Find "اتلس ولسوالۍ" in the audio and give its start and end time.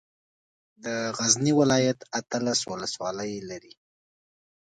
2.19-3.33